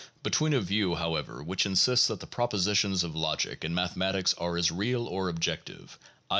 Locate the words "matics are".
3.93-4.57